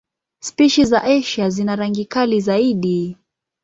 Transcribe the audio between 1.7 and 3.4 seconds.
rangi kali zaidi.